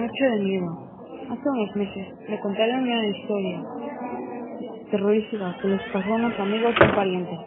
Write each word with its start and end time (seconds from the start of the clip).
Noche 0.00 0.30
de 0.30 0.38
miedo. 0.38 0.66
Hace 1.30 1.50
unos 1.50 1.76
meses 1.76 2.08
me 2.26 2.40
contaron 2.40 2.84
una 2.84 3.06
historia 3.06 3.62
terrorífica 4.90 5.54
que 5.60 5.68
les 5.68 5.82
pasó 5.92 6.08
a 6.08 6.16
unos 6.16 6.40
amigos 6.40 6.74
y 6.74 6.96
parientes. 6.96 7.38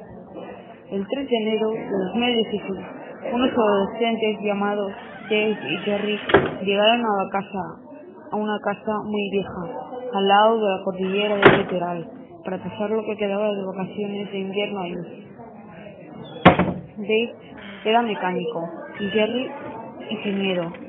El 0.91 1.03
3 1.07 1.29
de 1.29 1.35
enero 1.35 1.71
de 1.71 1.97
2016, 2.13 2.85
unos 3.33 3.49
adolescentes 3.49 4.37
llamados 4.43 4.91
Dave 5.31 5.57
y 5.67 5.77
Jerry 5.77 6.19
llegaron 6.63 7.01
a 7.01 7.23
la 7.23 7.29
casa, 7.31 7.59
a 8.31 8.35
una 8.35 8.59
casa 8.59 8.99
muy 9.03 9.29
vieja, 9.31 9.63
al 10.13 10.27
lado 10.27 10.59
de 10.59 10.77
la 10.77 10.83
cordillera 10.83 11.35
del 11.37 11.57
litoral, 11.57 12.07
para 12.45 12.57
pasar 12.61 12.91
lo 12.91 13.03
que 13.03 13.17
quedaba 13.17 13.51
de 13.51 13.65
vacaciones 13.65 14.31
de 14.31 14.37
invierno 14.37 14.79
ahí. 14.79 14.95
Dave 16.97 17.35
era 17.83 18.03
mecánico 18.03 18.69
y 18.99 19.07
Jerry 19.07 19.49
ingeniero. 20.11 20.82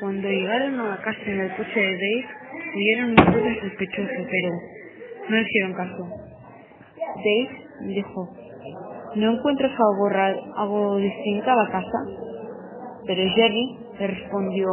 Cuando 0.00 0.28
llegaron 0.28 0.80
a 0.80 0.88
la 0.88 0.96
casa 0.96 1.20
en 1.26 1.40
el 1.40 1.56
coche 1.56 1.78
de 1.78 1.92
Dave, 1.92 2.26
vieron 2.74 3.10
un 3.10 3.16
ruido 3.34 3.60
sospechoso, 3.60 4.26
pero 4.30 4.48
no 5.28 5.36
hicieron 5.36 5.74
caso. 5.74 6.08
Dave 7.16 7.50
dijo, 7.82 8.28
¿no 9.16 9.32
encuentras 9.32 9.72
algo, 9.72 10.08
algo 10.56 10.96
distinto 10.96 11.50
a 11.50 11.54
la 11.54 11.70
casa? 11.70 11.98
Pero 13.06 13.30
Jerry 13.34 13.78
le 13.98 14.06
respondió, 14.06 14.68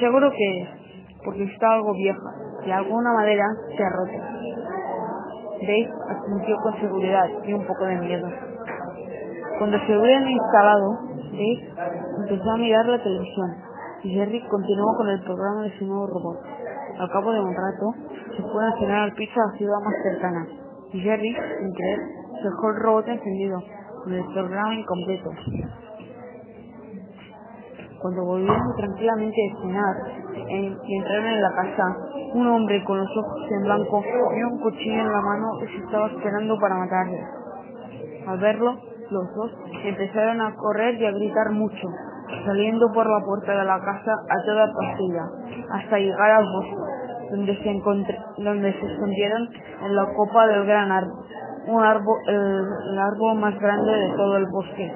seguro 0.00 0.30
que 0.30 0.60
es, 0.60 0.68
porque 1.24 1.44
está 1.44 1.72
algo 1.72 1.94
vieja 1.94 2.30
y 2.66 2.70
alguna 2.72 3.14
madera 3.14 3.44
se 3.74 3.82
ha 3.82 3.88
roto. 3.88 4.18
Dave 5.62 5.88
asintió 6.10 6.56
con 6.56 6.78
seguridad 6.78 7.26
y 7.42 7.54
un 7.54 7.66
poco 7.66 7.86
de 7.86 7.96
miedo. 8.00 8.28
Cuando 9.58 9.78
se 9.86 9.96
hubieran 9.96 10.28
instalado, 10.28 10.90
Dave 11.32 11.72
empezó 12.20 12.50
a 12.50 12.56
mirar 12.58 12.84
la 12.84 13.02
televisión 13.02 13.65
y 14.02 14.14
Jerry 14.14 14.40
continuó 14.48 14.96
con 14.96 15.08
el 15.08 15.22
programa 15.22 15.62
de 15.62 15.78
su 15.78 15.86
nuevo 15.86 16.06
robot. 16.06 16.38
Al 16.98 17.10
cabo 17.10 17.32
de 17.32 17.40
un 17.40 17.54
rato, 17.54 17.94
se 18.36 18.42
fueron 18.42 18.72
a 18.72 18.78
cenar 18.78 18.98
al 19.02 19.12
pizza 19.14 19.40
a 19.42 19.52
la 19.52 19.58
ciudad 19.58 19.80
más 19.84 19.94
cercana 20.02 20.46
y 20.92 21.00
Jerry, 21.00 21.34
sin 21.34 21.72
querer, 21.74 21.98
dejó 22.42 22.70
el 22.70 22.76
robot 22.82 23.08
encendido 23.08 23.58
con 24.04 24.12
el 24.12 24.24
programa 24.32 24.74
incompleto. 24.74 25.30
Cuando 28.00 28.24
volvieron 28.24 28.76
tranquilamente 28.76 29.36
a 29.50 29.60
cenar 29.62 29.96
en- 30.48 30.78
y 30.84 30.96
entraron 30.98 31.26
en 31.26 31.42
la 31.42 31.50
casa, 31.54 31.96
un 32.34 32.46
hombre 32.46 32.84
con 32.84 32.98
los 32.98 33.08
ojos 33.16 33.50
en 33.50 33.62
blanco 33.62 34.02
tenía 34.02 34.46
un 34.46 34.60
cuchillo 34.60 35.00
en 35.00 35.12
la 35.12 35.20
mano 35.20 35.46
y 35.62 35.66
se 35.66 35.84
estaba 35.84 36.06
esperando 36.08 36.56
para 36.60 36.76
matarle. 36.76 37.20
Al 38.26 38.38
verlo, 38.38 38.76
los 39.10 39.34
dos 39.34 39.50
empezaron 39.84 40.40
a 40.40 40.54
correr 40.56 40.94
y 41.00 41.06
a 41.06 41.10
gritar 41.12 41.50
mucho, 41.52 41.88
saliendo 42.44 42.86
por 42.92 43.08
la 43.08 43.24
puerta 43.24 43.52
de 43.52 43.64
la 43.64 43.78
casa 43.80 44.12
a 44.12 44.44
toda 44.44 44.72
pastilla, 44.72 45.22
hasta 45.72 45.98
llegar 45.98 46.30
al 46.30 46.44
bosque, 46.44 46.76
donde 47.30 47.56
se, 47.56 48.42
donde 48.42 48.72
se 48.72 48.86
escondieron 48.86 49.48
en 49.82 49.96
la 49.96 50.06
copa 50.14 50.46
del 50.46 50.66
gran 50.66 50.92
árbol, 50.92 51.24
un 51.68 51.82
árbol, 51.82 52.18
el, 52.28 52.98
árbol 52.98 53.38
más 53.38 53.58
grande 53.58 53.92
de 53.92 54.16
todo 54.16 54.36
el 54.36 54.46
bosque. 54.46 54.92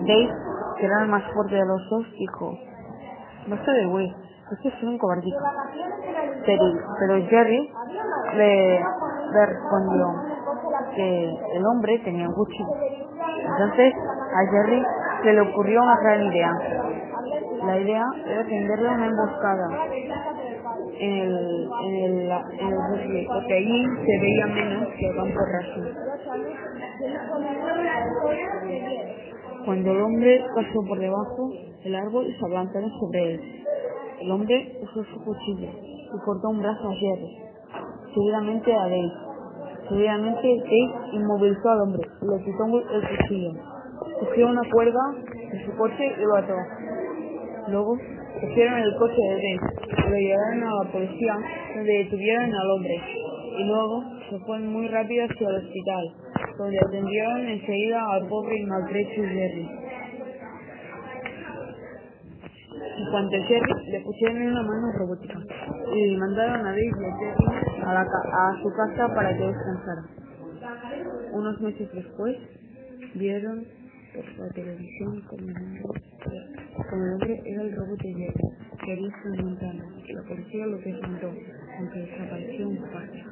Dave, 0.00 0.30
que 0.78 0.86
era 0.86 1.02
el 1.02 1.08
más 1.08 1.22
fuerte 1.32 1.54
de 1.54 1.66
los 1.66 1.90
dos, 1.90 2.06
dijo, 2.18 2.52
se 3.64 3.70
de 3.70 3.86
güey, 3.86 4.14
este 4.52 4.68
es 4.68 4.82
un 4.82 4.98
cobardito. 4.98 5.38
Pero, 6.44 6.64
pero 6.98 7.26
Jerry 7.28 7.70
le, 8.36 8.80
le 8.80 9.46
respondió 9.46 10.06
que 10.94 11.30
el 11.54 11.66
hombre 11.66 11.98
tenía 12.04 12.28
un 12.28 12.34
cuchillo. 12.34 12.74
Entonces 13.42 13.94
a 13.94 14.50
Jerry 14.50 14.82
se 15.22 15.32
le 15.32 15.40
ocurrió 15.40 15.82
una 15.82 15.96
gran 16.02 16.22
idea. 16.26 16.50
La 17.66 17.78
idea 17.78 18.04
era 18.26 18.44
tenderle 18.44 18.88
una 18.88 19.06
emboscada 19.06 19.68
en 20.98 21.12
el, 21.12 21.68
en 21.84 21.94
el, 21.94 22.30
en 22.30 22.68
el 22.68 22.74
bosque, 22.90 23.26
porque 23.28 23.54
allí 23.54 23.84
se 24.06 24.18
veía 24.20 24.46
menos 24.46 24.88
que 24.98 25.06
el 25.06 25.16
campo 25.16 25.40
raso. 25.52 25.80
Cuando 29.64 29.92
el 29.92 30.00
hombre 30.00 30.44
pasó 30.54 30.88
por 30.88 30.98
debajo 30.98 31.50
del 31.84 31.94
árbol, 31.94 32.26
se 32.26 32.46
adelantaron 32.46 32.90
sobre 32.98 33.34
él. 33.34 33.40
El 34.20 34.30
hombre 34.30 34.78
usó 34.82 35.04
su 35.04 35.24
cuchillo 35.24 35.68
y 35.68 36.18
cortó 36.24 36.48
un 36.48 36.60
brazo 36.60 36.88
a 36.88 36.94
Jerry, 36.94 37.38
seguidamente 38.14 38.74
a 38.74 38.82
Dave. 38.82 39.12
Seguidamente 39.88 40.48
Dave 40.64 40.92
inmovilizó 41.12 41.68
al 41.70 41.80
hombre 41.82 42.02
y 42.20 42.26
le 42.26 42.44
quitó 42.44 42.64
el 42.66 43.18
cuchillo. 43.18 43.79
Cogió 44.20 44.48
una 44.48 44.62
cuerda 44.70 45.00
de 45.52 45.64
su 45.64 45.76
coche 45.76 46.12
y 46.16 46.20
lo 46.22 46.36
ató. 46.36 46.54
Luego 47.68 47.96
cogieron 48.40 48.78
el 48.78 48.96
coche 48.98 49.16
de 49.16 49.52
y 49.52 50.10
lo 50.10 50.16
llevaron 50.16 50.62
a 50.64 50.84
la 50.84 50.92
policía 50.92 51.34
donde 51.74 51.92
detuvieron 52.04 52.54
al 52.54 52.70
hombre. 52.70 53.00
Y 53.58 53.64
luego 53.64 54.02
se 54.30 54.38
fueron 54.40 54.72
muy 54.72 54.88
rápido 54.88 55.24
hacia 55.24 55.48
el 55.48 55.56
hospital, 55.56 56.04
donde 56.58 56.78
atendieron 56.78 57.40
enseguida 57.48 58.00
al 58.12 58.26
pobre 58.28 58.56
y 58.58 58.66
maltrecho 58.66 59.22
Jerry. 59.22 59.68
En 62.98 63.10
cuanto 63.10 63.36
Jerry, 63.48 63.90
le 63.90 64.00
pusieron 64.00 64.42
una 64.42 64.62
mano 64.62 64.92
robótica 64.98 65.38
y 65.94 66.16
mandaron 66.16 66.66
a 66.66 66.70
Dave 66.70 66.84
y 66.84 67.04
a 67.04 67.16
Jerry 67.18 67.82
a, 67.84 67.94
la 67.94 68.04
ca- 68.04 68.30
a 68.32 68.62
su 68.62 68.68
casa 68.76 69.14
para 69.14 69.36
que 69.36 69.44
descansara. 69.46 70.02
Unos 71.32 71.60
meses 71.60 71.88
después, 71.92 72.36
vieron 73.14 73.64
por 74.14 74.24
la 74.38 74.48
televisión 74.52 75.22
como 75.28 75.48
el 75.48 75.56
hombre, 75.56 76.02
como 76.90 77.04
el 77.04 77.12
hombre 77.14 77.42
era 77.44 77.62
el 77.62 77.76
robot 77.76 78.02
de 78.02 78.14
Jerry, 78.14 78.48
que 78.84 78.92
había 78.92 79.10
desmontado. 79.24 79.78
La 80.08 80.22
policía 80.22 80.66
lo 80.66 80.78
desmontó, 80.78 81.32
aunque 81.78 81.98
desapareció 82.00 82.68
un 82.68 82.76
parte. 82.90 83.24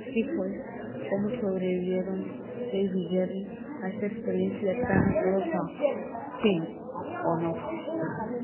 Así 0.00 0.24
fue 0.24 0.64
como 1.10 1.40
sobrevivieron 1.40 2.26
Dave 2.72 2.92
y 2.94 3.08
Jerry 3.08 3.46
a 3.82 3.88
esta 3.88 4.06
experiencia 4.06 4.80
tan 4.86 5.12
dolorosa. 5.12 5.60
Fin, 6.42 6.64
o 7.24 7.40
no. 7.40 7.77